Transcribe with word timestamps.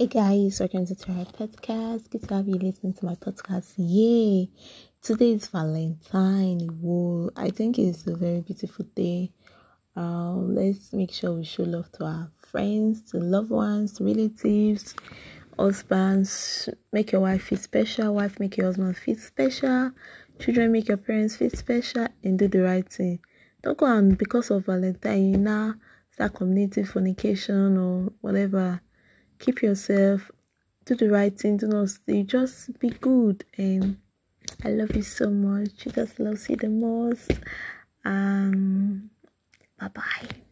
Hey 0.00 0.06
guys, 0.06 0.60
welcome 0.60 0.86
to 0.86 0.94
our 1.10 1.24
podcast. 1.24 2.08
Good 2.08 2.28
to 2.28 2.34
have 2.34 2.46
you 2.46 2.54
listening 2.54 2.92
to 2.92 3.04
my 3.04 3.16
podcast. 3.16 3.72
Yay! 3.78 4.48
Today 5.02 5.32
is 5.32 5.48
Valentine. 5.48 6.60
Whoa, 6.80 7.30
I 7.34 7.50
think 7.50 7.80
it's 7.80 8.06
a 8.06 8.14
very 8.14 8.40
beautiful 8.42 8.84
day. 8.94 9.32
Um, 9.96 10.54
let's 10.54 10.92
make 10.92 11.12
sure 11.12 11.32
we 11.32 11.42
show 11.42 11.64
love 11.64 11.90
to 11.94 12.04
our 12.04 12.30
friends, 12.36 13.10
to 13.10 13.18
loved 13.18 13.50
ones, 13.50 14.00
relatives, 14.00 14.94
husbands. 15.58 16.68
Make 16.92 17.10
your 17.10 17.22
wife 17.22 17.42
feel 17.42 17.58
special. 17.58 18.14
Wife, 18.14 18.38
make 18.38 18.56
your 18.56 18.66
husband 18.66 18.96
feel 18.96 19.16
special. 19.16 19.90
Children, 20.38 20.70
make 20.70 20.86
your 20.86 20.98
parents 20.98 21.34
feel 21.34 21.50
special 21.50 22.06
and 22.22 22.38
do 22.38 22.46
the 22.46 22.62
right 22.62 22.88
thing. 22.88 23.18
Don't 23.64 23.76
go 23.76 23.86
and 23.86 24.16
because 24.16 24.52
of 24.52 24.66
Valentine, 24.66 25.32
you 25.32 25.38
now 25.38 25.74
start 26.12 26.34
community 26.34 26.84
fornication 26.84 27.76
or 27.76 28.12
whatever 28.20 28.80
keep 29.38 29.62
yourself, 29.62 30.30
do 30.84 30.94
the 30.94 31.10
right 31.10 31.38
thing, 31.38 31.56
do 31.56 31.68
not 31.68 31.90
stay, 31.90 32.22
just 32.22 32.78
be 32.78 32.90
good. 32.90 33.44
And 33.56 33.98
I 34.64 34.70
love 34.70 34.96
you 34.96 35.02
so 35.02 35.30
much. 35.30 35.76
Jesus 35.76 36.18
loves 36.18 36.48
you 36.48 36.56
the 36.56 36.68
most. 36.68 37.30
Um, 38.04 39.10
bye 39.78 39.88
bye. 39.88 40.47